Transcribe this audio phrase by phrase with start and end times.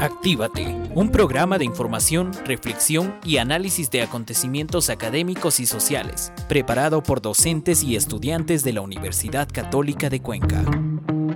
[0.00, 7.20] Actívate, un programa de información, reflexión y análisis de acontecimientos académicos y sociales, preparado por
[7.20, 10.64] docentes y estudiantes de la Universidad Católica de Cuenca.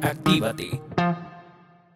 [0.01, 0.81] Actívate.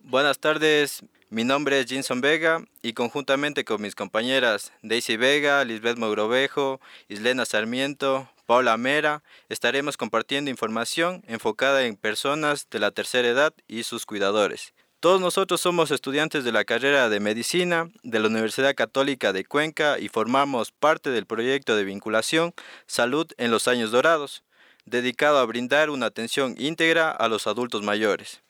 [0.01, 5.97] Buenas tardes, mi nombre es Jinson Vega y conjuntamente con mis compañeras Daisy Vega, Lisbeth
[5.97, 13.51] Mogrovejo, Islena Sarmiento, Paula Mera, estaremos compartiendo información enfocada en personas de la tercera edad
[13.67, 14.75] y sus cuidadores.
[14.99, 19.97] Todos nosotros somos estudiantes de la carrera de medicina de la Universidad Católica de Cuenca
[19.97, 22.53] y formamos parte del proyecto de vinculación
[22.85, 24.43] Salud en los Años Dorados,
[24.85, 28.43] dedicado a brindar una atención íntegra a los adultos mayores.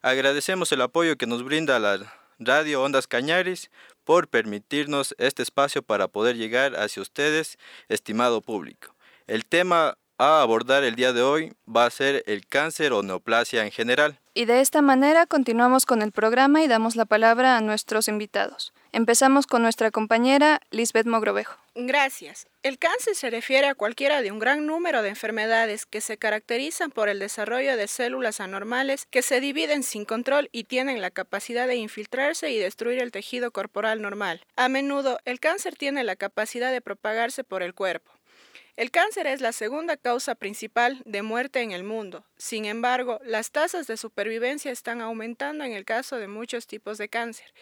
[0.00, 3.70] Agradecemos el apoyo que nos brinda la Radio Ondas Cañaris
[4.04, 8.96] por permitirnos este espacio para poder llegar hacia ustedes, estimado público.
[9.26, 13.64] El tema a abordar el día de hoy va a ser el cáncer o neoplasia
[13.64, 14.18] en general.
[14.34, 18.74] Y de esta manera continuamos con el programa y damos la palabra a nuestros invitados.
[18.92, 21.56] Empezamos con nuestra compañera Lisbeth Mogrovejo.
[21.74, 22.48] Gracias.
[22.62, 26.90] El cáncer se refiere a cualquiera de un gran número de enfermedades que se caracterizan
[26.90, 31.66] por el desarrollo de células anormales que se dividen sin control y tienen la capacidad
[31.66, 34.44] de infiltrarse y destruir el tejido corporal normal.
[34.56, 38.12] A menudo, el cáncer tiene la capacidad de propagarse por el cuerpo.
[38.80, 42.24] El cáncer es la segunda causa principal de muerte en el mundo.
[42.38, 47.10] Sin embargo, las tasas de supervivencia están aumentando en el caso de muchos tipos de
[47.10, 47.52] cáncer,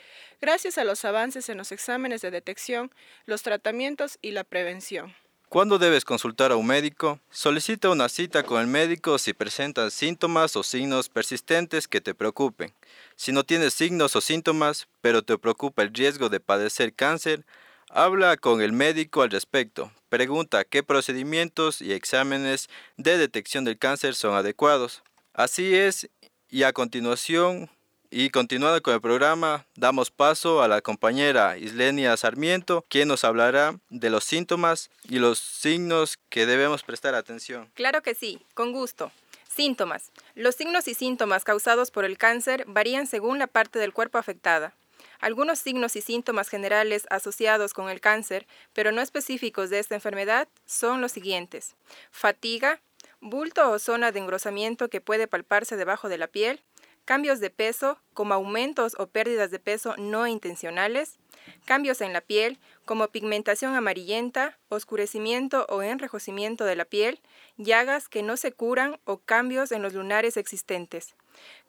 [0.41, 2.93] gracias a los avances en los exámenes de detección,
[3.27, 5.13] los tratamientos y la prevención.
[5.49, 7.19] ¿Cuándo debes consultar a un médico?
[7.31, 12.73] Solicita una cita con el médico si presentas síntomas o signos persistentes que te preocupen.
[13.17, 17.45] Si no tienes signos o síntomas, pero te preocupa el riesgo de padecer cáncer,
[17.91, 19.91] Habla con el médico al respecto.
[20.11, 25.03] Pregunta qué procedimientos y exámenes de detección del cáncer son adecuados.
[25.33, 26.11] Así es,
[26.51, 27.71] y a continuación,
[28.11, 33.79] y continuando con el programa, damos paso a la compañera Islenia Sarmiento, quien nos hablará
[33.89, 37.71] de los síntomas y los signos que debemos prestar atención.
[37.75, 39.13] Claro que sí, con gusto.
[39.49, 40.11] Síntomas.
[40.35, 44.75] Los signos y síntomas causados por el cáncer varían según la parte del cuerpo afectada.
[45.21, 50.49] Algunos signos y síntomas generales asociados con el cáncer, pero no específicos de esta enfermedad,
[50.65, 51.75] son los siguientes.
[52.11, 52.81] Fatiga,
[53.21, 56.63] bulto o zona de engrosamiento que puede palparse debajo de la piel,
[57.05, 61.19] cambios de peso, como aumentos o pérdidas de peso no intencionales,
[61.65, 67.21] cambios en la piel, como pigmentación amarillenta, oscurecimiento o enrejecimiento de la piel,
[67.57, 71.17] llagas que no se curan o cambios en los lunares existentes.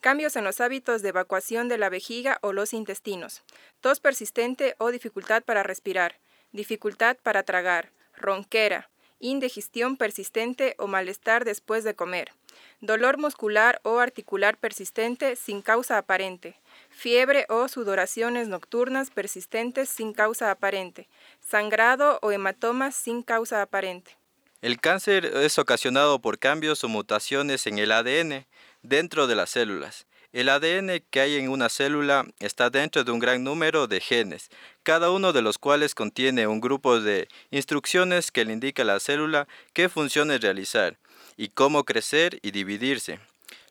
[0.01, 3.43] Cambios en los hábitos de evacuación de la vejiga o los intestinos.
[3.81, 6.19] Tos persistente o dificultad para respirar.
[6.51, 7.91] Dificultad para tragar.
[8.15, 8.89] Ronquera.
[9.19, 12.31] Indigestión persistente o malestar después de comer.
[12.79, 16.55] Dolor muscular o articular persistente sin causa aparente.
[16.89, 21.09] Fiebre o sudoraciones nocturnas persistentes sin causa aparente.
[21.41, 24.17] Sangrado o hematomas sin causa aparente.
[24.61, 28.45] El cáncer es ocasionado por cambios o mutaciones en el ADN
[28.81, 30.07] dentro de las células.
[30.31, 34.49] El ADN que hay en una célula está dentro de un gran número de genes,
[34.83, 38.99] cada uno de los cuales contiene un grupo de instrucciones que le indica a la
[38.99, 40.99] célula qué funciones realizar
[41.35, 43.19] y cómo crecer y dividirse.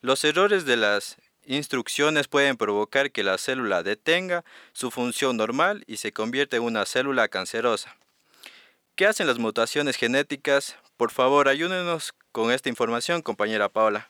[0.00, 1.16] Los errores de las
[1.46, 6.86] instrucciones pueden provocar que la célula detenga su función normal y se convierta en una
[6.86, 7.96] célula cancerosa.
[8.96, 10.76] ¿Qué hacen las mutaciones genéticas?
[10.96, 14.08] Por favor, ayúdenos con esta información, compañera Paula.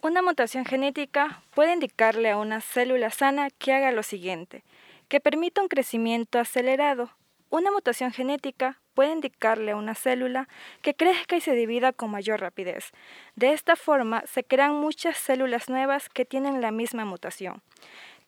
[0.00, 4.62] Una mutación genética puede indicarle a una célula sana que haga lo siguiente,
[5.08, 7.10] que permita un crecimiento acelerado.
[7.50, 10.48] Una mutación genética puede indicarle a una célula
[10.82, 12.92] que crezca y se divida con mayor rapidez.
[13.34, 17.60] De esta forma se crean muchas células nuevas que tienen la misma mutación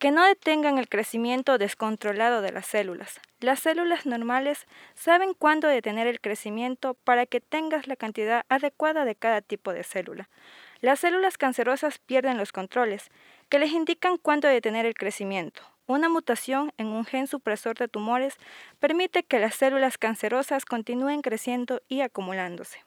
[0.01, 3.21] que no detengan el crecimiento descontrolado de las células.
[3.39, 9.15] Las células normales saben cuándo detener el crecimiento para que tengas la cantidad adecuada de
[9.15, 10.31] cada tipo de célula.
[10.81, 13.11] Las células cancerosas pierden los controles,
[13.51, 15.63] que les indican cuándo detener el crecimiento.
[15.87, 18.37] Una mutación en un gen supresor de tumores
[18.79, 22.83] permite que las células cancerosas continúen creciendo y acumulándose.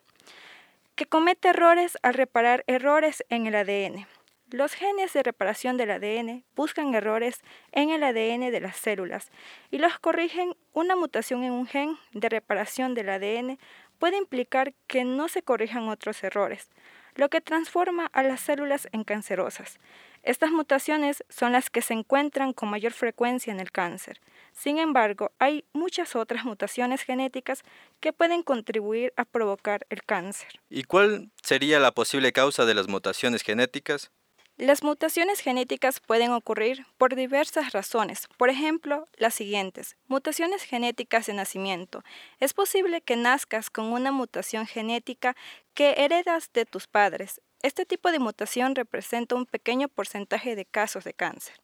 [0.96, 4.08] Que comete errores al reparar errores en el ADN.
[4.50, 7.42] Los genes de reparación del ADN buscan errores
[7.72, 9.32] en el ADN de las células
[9.70, 10.56] y los corrigen.
[10.74, 13.60] Una mutación en un gen de reparación del ADN
[14.00, 16.70] puede implicar que no se corrijan otros errores,
[17.16, 19.80] lo que transforma a las células en cancerosas.
[20.24, 24.22] Estas mutaciones son las que se encuentran con mayor frecuencia en el cáncer.
[24.54, 27.64] Sin embargo, hay muchas otras mutaciones genéticas
[28.00, 30.48] que pueden contribuir a provocar el cáncer.
[30.70, 34.12] ¿Y cuál sería la posible causa de las mutaciones genéticas?
[34.58, 39.98] Las mutaciones genéticas pueden ocurrir por diversas razones, por ejemplo, las siguientes.
[40.08, 42.04] Mutaciones genéticas de nacimiento.
[42.40, 45.36] Es posible que nazcas con una mutación genética
[45.74, 47.42] que heredas de tus padres.
[47.64, 51.56] Este tipo de mutación representa un pequeño porcentaje de casos de cáncer.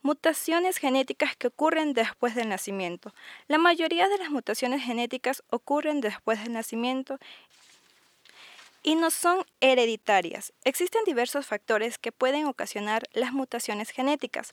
[0.00, 3.12] Mutaciones genéticas que ocurren después del nacimiento.
[3.48, 7.18] La mayoría de las mutaciones genéticas ocurren después del nacimiento
[8.82, 10.52] y no son hereditarias.
[10.64, 14.52] Existen diversos factores que pueden ocasionar las mutaciones genéticas,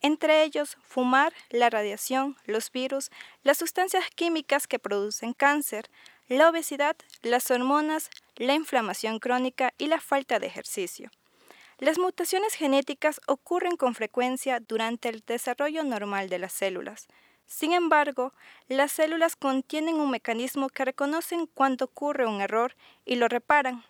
[0.00, 3.10] entre ellos fumar, la radiación, los virus,
[3.42, 5.88] las sustancias químicas que producen cáncer,
[6.28, 11.10] la obesidad, las hormonas, la inflamación crónica y la falta de ejercicio.
[11.78, 17.08] Las mutaciones genéticas ocurren con frecuencia durante el desarrollo normal de las células.
[17.52, 18.32] Sin embargo,
[18.66, 23.84] las células contienen un mecanismo que reconocen cuando ocurre un error y lo reparan.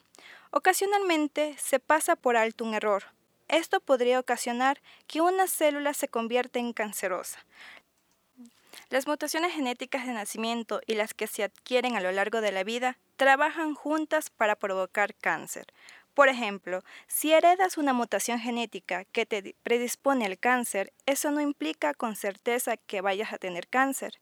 [0.50, 3.04] Ocasionalmente se pasa por alto un error.
[3.46, 7.38] Esto podría ocasionar que una célula se convierta en cancerosa.
[8.90, 12.64] Las mutaciones genéticas de nacimiento y las que se adquieren a lo largo de la
[12.64, 15.66] vida trabajan juntas para provocar cáncer.
[16.14, 21.94] Por ejemplo, si heredas una mutación genética que te predispone al cáncer, eso no implica
[21.94, 24.20] con certeza que vayas a tener cáncer.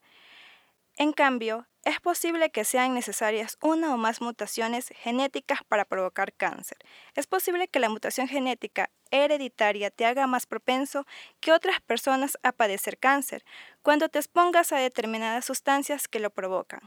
[0.95, 6.77] En cambio, es posible que sean necesarias una o más mutaciones genéticas para provocar cáncer.
[7.15, 11.05] Es posible que la mutación genética hereditaria te haga más propenso
[11.39, 13.43] que otras personas a padecer cáncer
[13.81, 16.81] cuando te expongas a determinadas sustancias que lo provocan.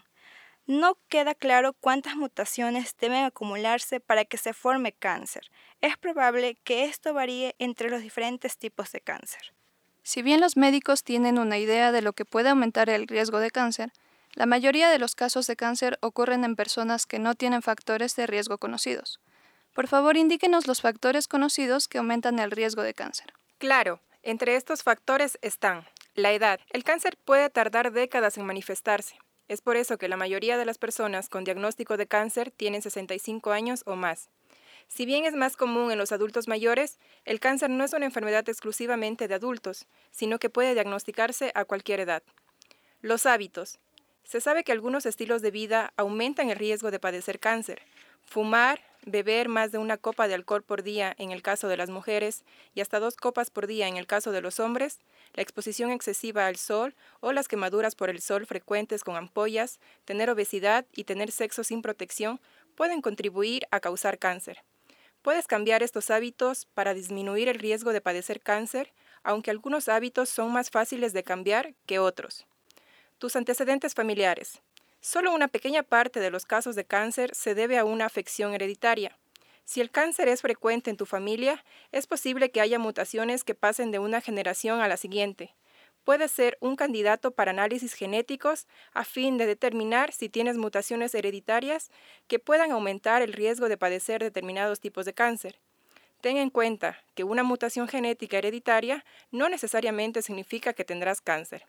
[0.66, 5.50] No queda claro cuántas mutaciones deben acumularse para que se forme cáncer.
[5.82, 9.52] Es probable que esto varíe entre los diferentes tipos de cáncer.
[10.02, 13.50] Si bien los médicos tienen una idea de lo que puede aumentar el riesgo de
[13.50, 13.92] cáncer,
[14.34, 18.26] la mayoría de los casos de cáncer ocurren en personas que no tienen factores de
[18.26, 19.20] riesgo conocidos.
[19.74, 23.32] Por favor, indíquenos los factores conocidos que aumentan el riesgo de cáncer.
[23.58, 25.84] Claro, entre estos factores están
[26.14, 26.60] la edad.
[26.70, 29.16] El cáncer puede tardar décadas en manifestarse.
[29.48, 33.52] Es por eso que la mayoría de las personas con diagnóstico de cáncer tienen 65
[33.52, 34.30] años o más.
[34.88, 38.48] Si bien es más común en los adultos mayores, el cáncer no es una enfermedad
[38.48, 42.22] exclusivamente de adultos, sino que puede diagnosticarse a cualquier edad.
[43.00, 43.78] Los hábitos.
[44.24, 47.82] Se sabe que algunos estilos de vida aumentan el riesgo de padecer cáncer.
[48.22, 51.90] Fumar, beber más de una copa de alcohol por día en el caso de las
[51.90, 55.00] mujeres y hasta dos copas por día en el caso de los hombres,
[55.34, 60.30] la exposición excesiva al sol o las quemaduras por el sol frecuentes con ampollas, tener
[60.30, 62.40] obesidad y tener sexo sin protección
[62.74, 64.62] pueden contribuir a causar cáncer.
[65.22, 68.92] Puedes cambiar estos hábitos para disminuir el riesgo de padecer cáncer,
[69.22, 72.46] aunque algunos hábitos son más fáciles de cambiar que otros.
[73.18, 74.60] Tus antecedentes familiares.
[75.04, 79.18] Solo una pequeña parte de los casos de cáncer se debe a una afección hereditaria.
[79.66, 83.90] Si el cáncer es frecuente en tu familia, es posible que haya mutaciones que pasen
[83.90, 85.54] de una generación a la siguiente.
[86.04, 91.90] Puede ser un candidato para análisis genéticos a fin de determinar si tienes mutaciones hereditarias
[92.26, 95.58] que puedan aumentar el riesgo de padecer determinados tipos de cáncer.
[96.22, 101.66] Ten en cuenta que una mutación genética hereditaria no necesariamente significa que tendrás cáncer.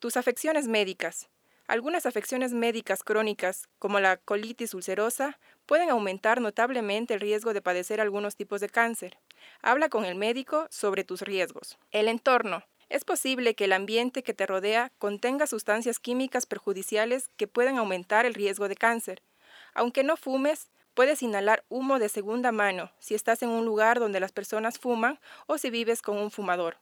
[0.00, 1.28] Tus afecciones médicas.
[1.68, 8.00] Algunas afecciones médicas crónicas, como la colitis ulcerosa, pueden aumentar notablemente el riesgo de padecer
[8.00, 9.18] algunos tipos de cáncer.
[9.62, 11.76] Habla con el médico sobre tus riesgos.
[11.90, 12.62] El entorno.
[12.88, 18.26] Es posible que el ambiente que te rodea contenga sustancias químicas perjudiciales que puedan aumentar
[18.26, 19.22] el riesgo de cáncer.
[19.74, 24.20] Aunque no fumes, puedes inhalar humo de segunda mano si estás en un lugar donde
[24.20, 25.18] las personas fuman
[25.48, 26.76] o si vives con un fumador.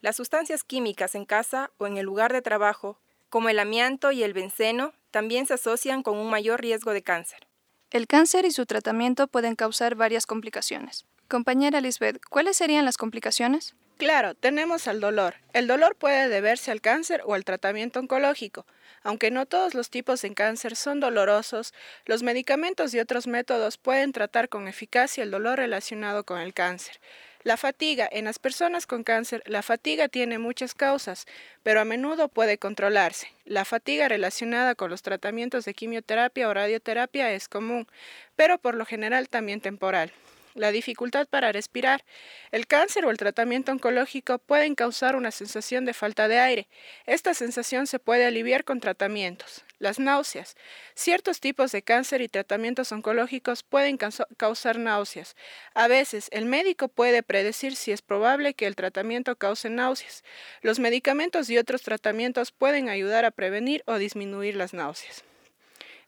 [0.00, 2.98] Las sustancias químicas en casa o en el lugar de trabajo
[3.32, 7.46] como el amianto y el benceno, también se asocian con un mayor riesgo de cáncer.
[7.90, 11.06] El cáncer y su tratamiento pueden causar varias complicaciones.
[11.28, 13.74] Compañera Lisbeth, ¿cuáles serían las complicaciones?
[13.96, 15.36] Claro, tenemos al dolor.
[15.54, 18.66] El dolor puede deberse al cáncer o al tratamiento oncológico.
[19.02, 21.72] Aunque no todos los tipos de cáncer son dolorosos,
[22.04, 27.00] los medicamentos y otros métodos pueden tratar con eficacia el dolor relacionado con el cáncer.
[27.44, 28.08] La fatiga.
[28.10, 31.26] En las personas con cáncer, la fatiga tiene muchas causas,
[31.64, 33.32] pero a menudo puede controlarse.
[33.44, 37.88] La fatiga relacionada con los tratamientos de quimioterapia o radioterapia es común,
[38.36, 40.12] pero por lo general también temporal
[40.54, 42.04] la dificultad para respirar.
[42.50, 46.68] El cáncer o el tratamiento oncológico pueden causar una sensación de falta de aire.
[47.06, 49.64] Esta sensación se puede aliviar con tratamientos.
[49.78, 50.56] Las náuseas.
[50.94, 53.98] Ciertos tipos de cáncer y tratamientos oncológicos pueden
[54.36, 55.34] causar náuseas.
[55.74, 60.22] A veces, el médico puede predecir si es probable que el tratamiento cause náuseas.
[60.60, 65.24] Los medicamentos y otros tratamientos pueden ayudar a prevenir o disminuir las náuseas.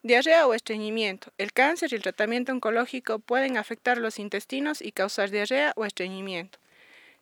[0.05, 1.33] Diarrea o estreñimiento.
[1.39, 6.59] El cáncer y el tratamiento oncológico pueden afectar los intestinos y causar diarrea o estreñimiento.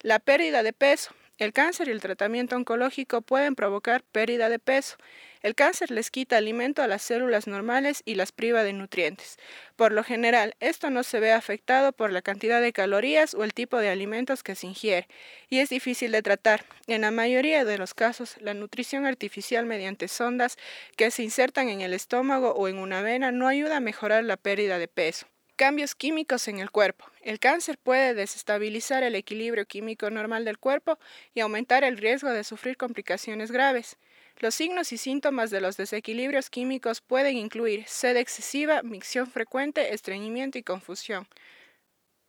[0.02, 1.16] La pérdida de peso.
[1.38, 4.98] El cáncer y el tratamiento oncológico pueden provocar pérdida de peso.
[5.44, 9.38] El cáncer les quita alimento a las células normales y las priva de nutrientes.
[9.76, 13.54] Por lo general, esto no se ve afectado por la cantidad de calorías o el
[13.54, 15.10] tipo de alimentos que se ingiere,
[15.50, 16.64] y es difícil de tratar.
[16.88, 20.58] En la mayoría de los casos, la nutrición artificial mediante sondas
[20.96, 24.38] que se insertan en el estómago o en una vena no ayuda a mejorar la
[24.38, 25.28] pérdida de peso.
[25.58, 27.06] Cambios químicos en el cuerpo.
[27.22, 30.98] El cáncer puede desestabilizar el equilibrio químico normal del cuerpo
[31.34, 33.98] y aumentar el riesgo de sufrir complicaciones graves.
[34.44, 40.58] Los signos y síntomas de los desequilibrios químicos pueden incluir sed excesiva, micción frecuente, estreñimiento
[40.58, 41.30] y confusión.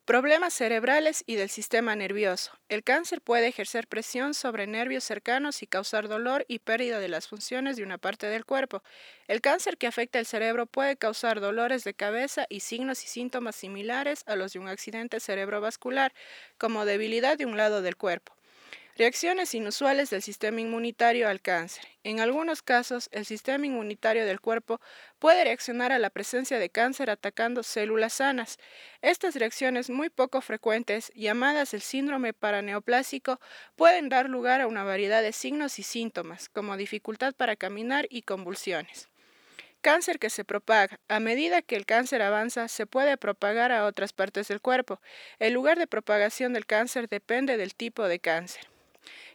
[0.05, 2.53] Problemas cerebrales y del sistema nervioso.
[2.69, 7.27] El cáncer puede ejercer presión sobre nervios cercanos y causar dolor y pérdida de las
[7.27, 8.85] funciones de una parte del cuerpo.
[9.27, 13.57] El cáncer que afecta el cerebro puede causar dolores de cabeza y signos y síntomas
[13.57, 16.13] similares a los de un accidente cerebrovascular,
[16.59, 18.37] como debilidad de un lado del cuerpo.
[18.97, 21.85] Reacciones inusuales del sistema inmunitario al cáncer.
[22.05, 24.81] En algunos casos, el sistema inmunitario del cuerpo
[25.19, 28.57] puede reaccionar a la presencia de cáncer atacando células sanas.
[29.03, 33.41] Estas reacciones muy poco frecuentes, llamadas el síndrome paraneoplásico,
[33.75, 38.23] pueden dar lugar a una variedad de signos y síntomas, como dificultad para caminar y
[38.23, 39.09] convulsiones.
[39.81, 41.01] Cáncer que se propaga.
[41.09, 45.01] A medida que el cáncer avanza, se puede propagar a otras partes del cuerpo.
[45.41, 48.74] El lugar de propagación del cáncer depende del tipo de cáncer.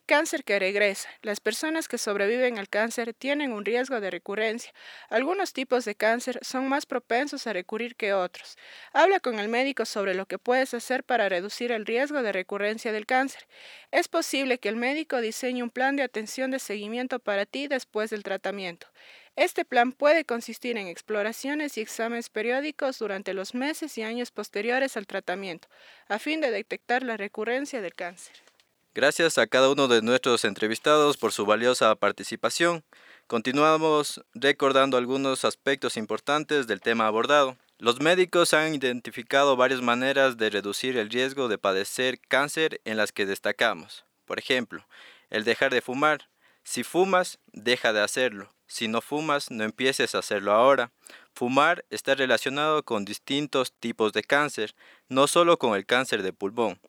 [0.09, 1.07] Cáncer que regresa.
[1.21, 4.73] Las personas que sobreviven al cáncer tienen un riesgo de recurrencia.
[5.07, 8.57] Algunos tipos de cáncer son más propensos a recurrir que otros.
[8.91, 12.91] Habla con el médico sobre lo que puedes hacer para reducir el riesgo de recurrencia
[12.91, 13.45] del cáncer.
[13.91, 18.09] Es posible que el médico diseñe un plan de atención de seguimiento para ti después
[18.09, 18.87] del tratamiento.
[19.35, 24.97] Este plan puede consistir en exploraciones y exámenes periódicos durante los meses y años posteriores
[24.97, 25.67] al tratamiento,
[26.07, 28.48] a fin de detectar la recurrencia del cáncer.
[28.95, 32.83] Gracias a cada uno de nuestros entrevistados por su valiosa participación.
[33.27, 37.55] Continuamos recordando algunos aspectos importantes del tema abordado.
[37.77, 43.11] Los médicos han identificado varias maneras de reducir el riesgo de padecer cáncer en las
[43.11, 44.05] que destacamos.
[44.25, 44.83] Por ejemplo,
[45.29, 46.27] el dejar de fumar.
[46.63, 48.51] Si fumas, deja de hacerlo.
[48.65, 50.91] Si no fumas, no empieces a hacerlo ahora.
[51.35, 54.73] Fumar está relacionado con distintos tipos de cáncer,
[55.09, 56.79] no solo con el cáncer de pulmón.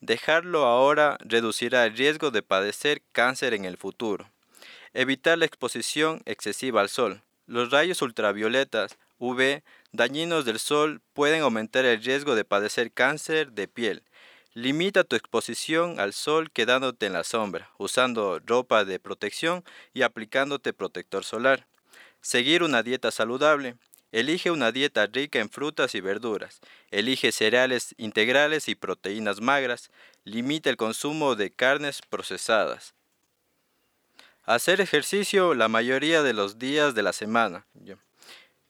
[0.00, 4.30] Dejarlo ahora reducirá el riesgo de padecer cáncer en el futuro.
[4.94, 7.22] Evitar la exposición excesiva al sol.
[7.46, 13.68] Los rayos ultravioletas UV dañinos del sol pueden aumentar el riesgo de padecer cáncer de
[13.68, 14.02] piel.
[14.54, 20.72] Limita tu exposición al sol quedándote en la sombra, usando ropa de protección y aplicándote
[20.72, 21.66] protector solar.
[22.22, 23.76] Seguir una dieta saludable.
[24.12, 26.60] Elige una dieta rica en frutas y verduras.
[26.90, 29.90] Elige cereales integrales y proteínas magras.
[30.24, 32.94] Limita el consumo de carnes procesadas.
[34.44, 37.66] Hacer ejercicio la mayoría de los días de la semana.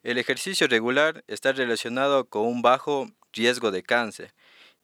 [0.03, 4.33] El ejercicio regular está relacionado con un bajo riesgo de cáncer.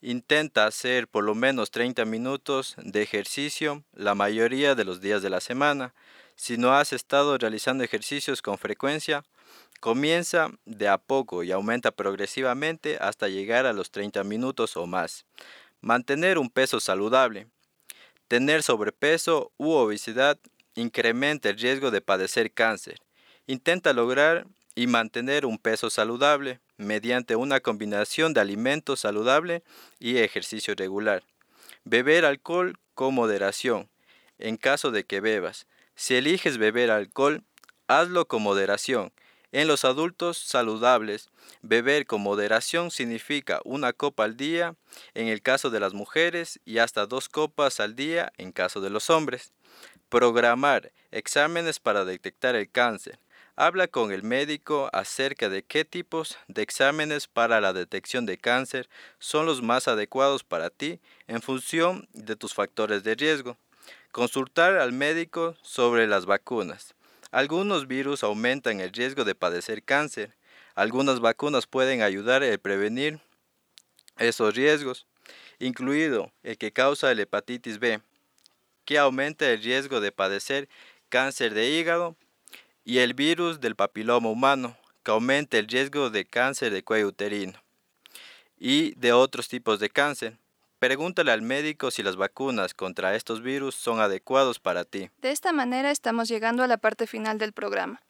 [0.01, 5.29] Intenta hacer por lo menos 30 minutos de ejercicio la mayoría de los días de
[5.29, 5.93] la semana.
[6.35, 9.23] Si no has estado realizando ejercicios con frecuencia,
[9.79, 15.25] Comienza de a poco y aumenta progresivamente hasta llegar a los 30 minutos o más.
[15.81, 17.47] Mantener un peso saludable.
[18.27, 20.39] Tener sobrepeso u obesidad
[20.75, 22.99] incrementa el riesgo de padecer cáncer.
[23.45, 29.63] Intenta lograr y mantener un peso saludable mediante una combinación de alimento saludable
[29.99, 31.23] y ejercicio regular.
[31.83, 33.89] Beber alcohol con moderación.
[34.39, 35.65] En caso de que bebas,
[35.95, 37.43] si eliges beber alcohol,
[37.89, 39.13] Hazlo con moderación.
[39.53, 41.29] En los adultos saludables,
[41.61, 44.75] beber con moderación significa una copa al día
[45.13, 48.89] en el caso de las mujeres y hasta dos copas al día en caso de
[48.89, 49.53] los hombres.
[50.09, 53.19] Programar exámenes para detectar el cáncer.
[53.55, 58.89] Habla con el médico acerca de qué tipos de exámenes para la detección de cáncer
[59.17, 63.55] son los más adecuados para ti en función de tus factores de riesgo.
[64.11, 66.96] Consultar al médico sobre las vacunas.
[67.31, 70.35] Algunos virus aumentan el riesgo de padecer cáncer.
[70.75, 73.19] Algunas vacunas pueden ayudar a prevenir
[74.17, 75.05] esos riesgos,
[75.59, 78.01] incluido el que causa la hepatitis B,
[78.85, 80.69] que aumenta el riesgo de padecer
[81.09, 82.15] cáncer de hígado,
[82.83, 87.61] y el virus del papiloma humano, que aumenta el riesgo de cáncer de cuello uterino
[88.57, 90.37] y de otros tipos de cáncer.
[90.79, 95.09] Pregúntale al médico si las vacunas contra estos virus son adecuados para ti.
[95.23, 98.03] De esta manera estamos llegando a la parte final del programa.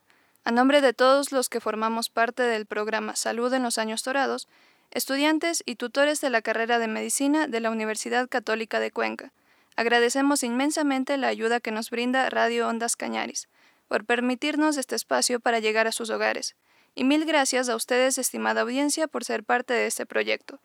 [0.43, 4.49] A nombre de todos los que formamos parte del programa Salud en los Años Dorados,
[4.91, 9.31] estudiantes y tutores de la carrera de medicina de la Universidad Católica de Cuenca,
[9.77, 13.47] agradecemos inmensamente la ayuda que nos brinda Radio Ondas Cañaris,
[13.87, 16.57] por permitirnos este espacio para llegar a sus hogares,
[16.95, 20.59] y mil gracias a ustedes, estimada audiencia, por ser parte de este proyecto.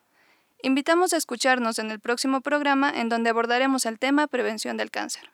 [0.64, 5.25] Invitamos a escucharnos en el próximo programa en donde abordaremos el tema prevención del cáncer.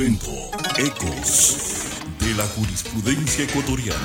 [0.00, 3.98] Ecos de la jurisprudencia ecuatoriana.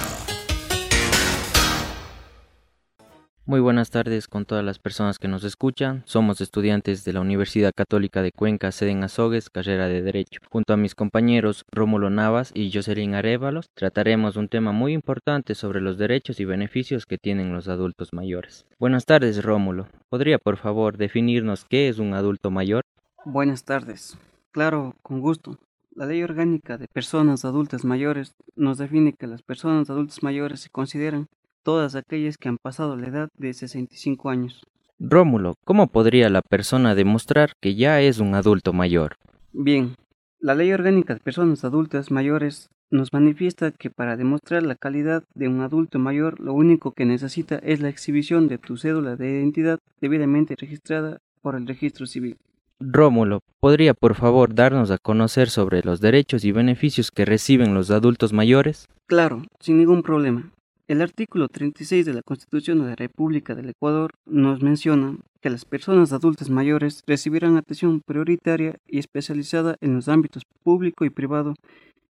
[3.45, 6.01] Muy buenas tardes con todas las personas que nos escuchan.
[6.07, 10.39] Somos estudiantes de la Universidad Católica de Cuenca, sede en Azogues, carrera de Derecho.
[10.49, 15.79] Junto a mis compañeros Rómulo Navas y Jocelyn Arévalos, trataremos un tema muy importante sobre
[15.79, 18.65] los derechos y beneficios que tienen los adultos mayores.
[18.79, 19.89] Buenas tardes, Rómulo.
[20.09, 22.81] ¿Podría, por favor, definirnos qué es un adulto mayor?
[23.25, 24.17] Buenas tardes.
[24.51, 25.59] Claro, con gusto.
[25.95, 30.71] La Ley Orgánica de Personas Adultas Mayores nos define que las personas adultas mayores se
[30.71, 31.27] consideran
[31.61, 34.63] todas aquellas que han pasado la edad de 65 años.
[34.99, 39.17] Rómulo, ¿cómo podría la persona demostrar que ya es un adulto mayor?
[39.51, 39.95] Bien,
[40.39, 45.47] la Ley Orgánica de Personas Adultas Mayores nos manifiesta que para demostrar la calidad de
[45.47, 49.77] un adulto mayor lo único que necesita es la exhibición de tu cédula de identidad
[50.01, 52.37] debidamente registrada por el registro civil.
[52.85, 57.91] Rómulo, ¿podría por favor darnos a conocer sobre los derechos y beneficios que reciben los
[57.91, 58.89] adultos mayores?
[59.07, 60.51] Claro, sin ningún problema.
[60.89, 65.63] El artículo 36 de la Constitución de la República del Ecuador nos menciona que las
[65.63, 71.55] personas adultas mayores recibirán atención prioritaria y especializada en los ámbitos público y privado,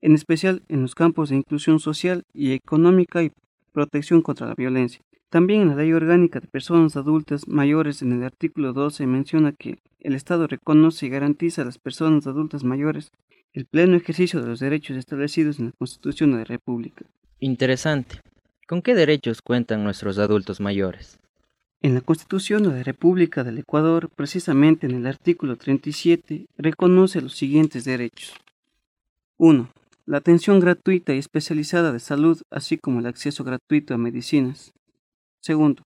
[0.00, 3.30] en especial en los campos de inclusión social y económica y
[3.72, 5.02] protección contra la violencia.
[5.32, 9.78] También en la Ley Orgánica de Personas Adultas Mayores en el artículo 12 menciona que
[10.00, 13.12] el Estado reconoce y garantiza a las personas adultas mayores
[13.54, 17.06] el pleno ejercicio de los derechos establecidos en la Constitución de la República.
[17.40, 18.20] Interesante.
[18.68, 21.18] ¿Con qué derechos cuentan nuestros adultos mayores?
[21.80, 27.34] En la Constitución de la República del Ecuador, precisamente en el artículo 37, reconoce los
[27.34, 28.34] siguientes derechos.
[29.38, 29.70] 1.
[30.04, 34.74] La atención gratuita y especializada de salud, así como el acceso gratuito a medicinas.
[35.42, 35.82] Segundo,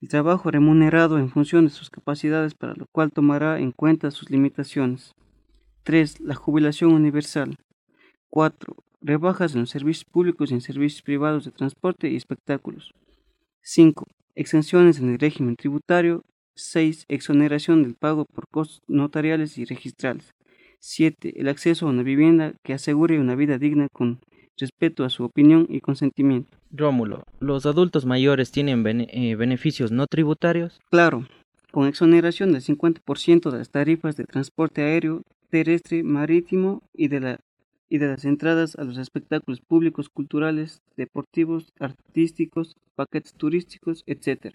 [0.00, 4.30] el trabajo remunerado en función de sus capacidades, para lo cual tomará en cuenta sus
[4.30, 5.14] limitaciones.
[5.82, 6.20] 3.
[6.20, 7.56] La jubilación universal.
[8.30, 12.94] 4 rebajas en los servicios públicos y en servicios privados de transporte y espectáculos.
[13.60, 14.06] 5.
[14.34, 16.24] Exenciones en el régimen tributario.
[16.54, 17.04] 6.
[17.08, 20.34] Exoneración del pago por costos notariales y registrales.
[20.80, 21.38] 7.
[21.38, 24.20] El acceso a una vivienda que asegure una vida digna con
[24.56, 26.57] respeto a su opinión y consentimiento.
[26.70, 30.80] Rómulo, ¿los adultos mayores tienen eh, beneficios no tributarios?
[30.90, 31.26] Claro,
[31.72, 37.40] con exoneración del 50% de las tarifas de transporte aéreo, terrestre, marítimo y de la
[37.88, 44.54] y de las entradas a los espectáculos públicos, culturales, deportivos, artísticos, paquetes turísticos, etc.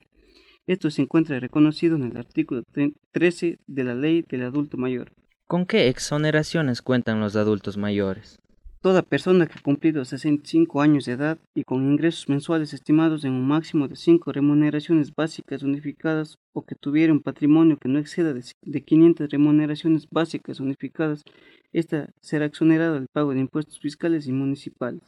[0.67, 2.63] Esto se encuentra reconocido en el artículo
[3.11, 5.11] 13 de la Ley del Adulto Mayor.
[5.47, 8.39] ¿Con qué exoneraciones cuentan los adultos mayores?
[8.83, 13.31] Toda persona que ha cumplido 65 años de edad y con ingresos mensuales estimados en
[13.31, 18.33] un máximo de 5 remuneraciones básicas unificadas o que tuviera un patrimonio que no exceda
[18.33, 21.23] de 500 remuneraciones básicas unificadas,
[21.71, 25.01] esta será exonerada del pago de impuestos fiscales y municipales.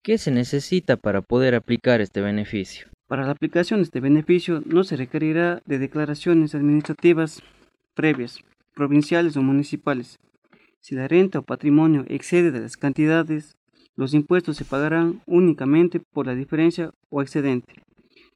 [0.00, 2.88] ¿Qué se necesita para poder aplicar este beneficio?
[3.06, 7.42] Para la aplicación de este beneficio no se requerirá de declaraciones administrativas
[7.94, 8.38] previas,
[8.74, 10.18] provinciales o municipales
[10.84, 13.56] si la renta o patrimonio excede de las cantidades,
[13.96, 17.82] los impuestos se pagarán únicamente por la diferencia o excedente.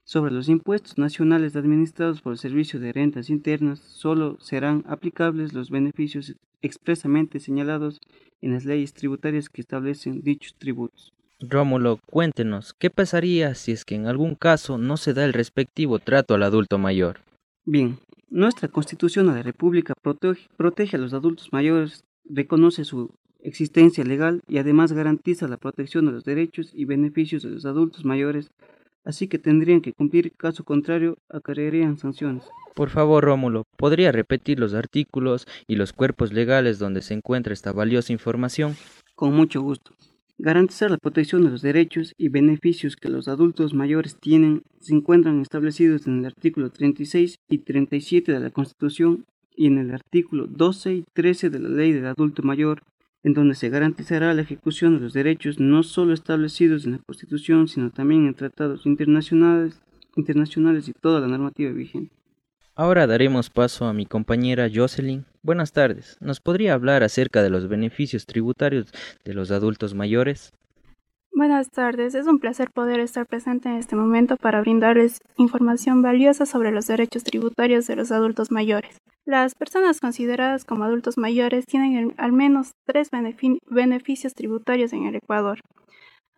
[0.05, 5.69] Sobre los impuestos nacionales administrados por el Servicio de Rentas Internas, solo serán aplicables los
[5.69, 8.01] beneficios expresamente señalados
[8.41, 11.13] en las leyes tributarias que establecen dichos tributos.
[11.41, 15.99] Rómulo, cuéntenos, ¿qué pasaría si es que en algún caso no se da el respectivo
[15.99, 17.21] trato al adulto mayor?
[17.67, 17.99] Bien,
[18.31, 24.43] nuestra Constitución de la República protege, protege a los adultos mayores reconoce su existencia legal
[24.49, 28.51] y además garantiza la protección de los derechos y beneficios de los adultos mayores,
[29.05, 32.45] así que tendrían que cumplir, caso contrario, acarrearían sanciones.
[32.75, 37.73] Por favor, Rómulo, ¿podría repetir los artículos y los cuerpos legales donde se encuentra esta
[37.73, 38.77] valiosa información?
[39.15, 39.95] Con mucho gusto.
[40.41, 45.41] Garantizar la protección de los derechos y beneficios que los adultos mayores tienen se encuentran
[45.41, 49.25] establecidos en el artículo 36 y 37 de la Constitución
[49.59, 52.83] y en el artículo 12 y 13 de la Ley del Adulto Mayor,
[53.25, 57.67] en donde se garantizará la ejecución de los derechos no solo establecidos en la Constitución,
[57.67, 59.83] sino también en tratados internacionales,
[60.15, 62.15] internacionales y toda la normativa vigente.
[62.77, 65.25] Ahora daremos paso a mi compañera Jocelyn.
[65.43, 66.17] Buenas tardes.
[66.21, 68.93] ¿Nos podría hablar acerca de los beneficios tributarios
[69.25, 70.53] de los adultos mayores?
[71.33, 76.47] Buenas tardes, es un placer poder estar presente en este momento para brindarles información valiosa
[76.47, 78.99] sobre los derechos tributarios de los adultos mayores.
[79.29, 85.61] Las personas consideradas como adultos mayores tienen al menos tres beneficios tributarios en el Ecuador.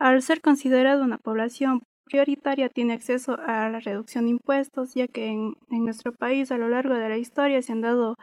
[0.01, 5.29] Al ser considerado una población prioritaria tiene acceso a la reducción de impuestos, ya que
[5.29, 8.17] en, en nuestro país a lo largo de la historia se han dado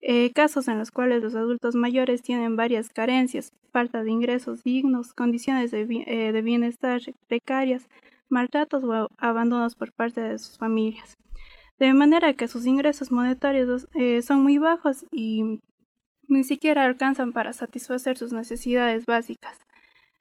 [0.00, 5.12] eh, casos en los cuales los adultos mayores tienen varias carencias, falta de ingresos dignos,
[5.12, 7.88] condiciones de, eh, de bienestar precarias,
[8.28, 11.16] maltratos o abandonos por parte de sus familias.
[11.78, 15.60] De manera que sus ingresos monetarios eh, son muy bajos y
[16.28, 19.58] ni siquiera alcanzan para satisfacer sus necesidades básicas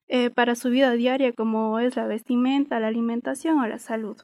[0.07, 4.17] eh, para su vida diaria como es la vestimenta, la alimentación o la salud.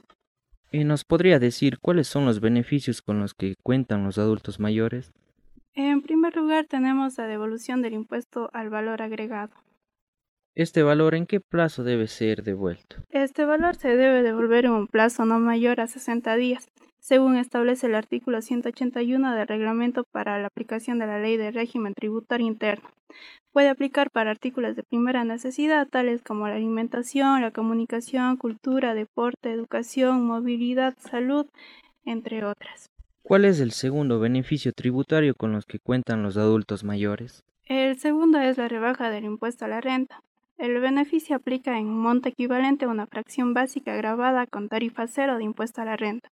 [0.72, 5.12] ¿Y nos podría decir cuáles son los beneficios con los que cuentan los adultos mayores?
[5.74, 9.54] En primer lugar tenemos la devolución del impuesto al valor agregado.
[10.56, 12.98] ¿Este valor en qué plazo debe ser devuelto?
[13.10, 16.68] Este valor se debe devolver en un plazo no mayor a 60 días,
[17.00, 21.94] según establece el artículo 181 del Reglamento para la aplicación de la Ley de Régimen
[21.94, 22.90] Tributario Interno.
[23.52, 29.52] Puede aplicar para artículos de primera necesidad, tales como la alimentación, la comunicación, cultura, deporte,
[29.52, 31.48] educación, movilidad, salud,
[32.06, 32.90] entre otras.
[33.24, 37.44] ¿Cuál es el segundo beneficio tributario con los que cuentan los adultos mayores?
[37.66, 40.22] El segundo es la rebaja del impuesto a la renta.
[40.58, 45.38] El beneficio aplica en un monto equivalente a una fracción básica grabada con tarifa cero
[45.38, 46.30] de impuesto a la renta.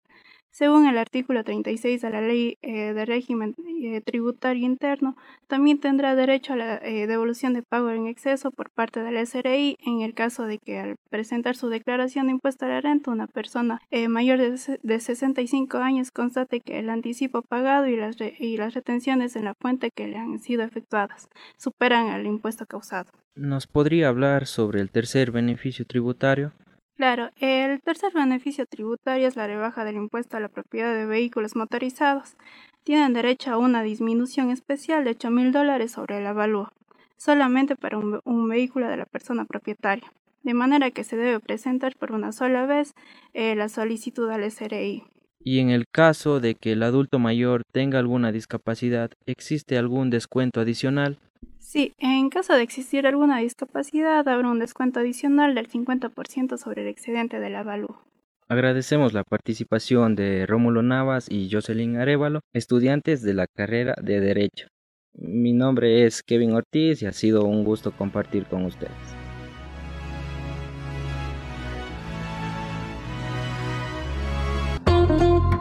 [0.50, 6.14] Según el artículo 36 de la Ley eh, de Régimen eh, Tributario Interno, también tendrá
[6.14, 10.14] derecho a la eh, devolución de pago en exceso por parte del SRI en el
[10.14, 14.38] caso de que al presentar su declaración de impuesto a la renta una persona mayor
[14.38, 19.44] de, de, 65 años constate que el anticipo pagado y las, y las retenciones en
[19.44, 23.10] la fuente que le han sido efectuadas superan el impuesto causado.
[23.34, 26.52] ¿Nos podría hablar sobre el tercer beneficio tributario?
[26.98, 31.54] Claro, el tercer beneficio tributario es la rebaja del impuesto a la propiedad de vehículos
[31.54, 32.34] motorizados.
[32.82, 36.72] Tienen derecho a una disminución especial de 8 mil dólares sobre el avalúo,
[37.16, 42.10] solamente para un, vehículo de la persona propietaria, de manera que se debe presentar por
[42.10, 42.96] una sola vez
[43.32, 45.04] eh, la solicitud al SRI.
[45.44, 50.60] Y en el caso de que el adulto mayor tenga alguna discapacidad, ¿existe algún descuento
[50.60, 51.20] adicional?
[51.68, 56.88] Sí, en caso de existir alguna discapacidad, habrá un descuento adicional del 50% sobre el
[56.88, 58.00] excedente del avalúo.
[58.48, 64.68] Agradecemos la participación de Rómulo Navas y Jocelyn Arevalo, estudiantes de la carrera de Derecho.
[65.12, 69.17] Mi nombre es Kevin Ortiz y ha sido un gusto compartir con ustedes.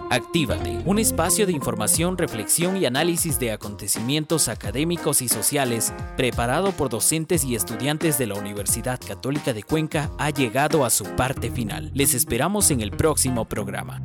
[0.09, 6.89] Actívate, un espacio de información, reflexión y análisis de acontecimientos académicos y sociales, preparado por
[6.89, 11.91] docentes y estudiantes de la Universidad Católica de Cuenca, ha llegado a su parte final.
[11.93, 14.01] Les esperamos en el próximo programa.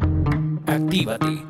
[0.66, 1.44] Actívate.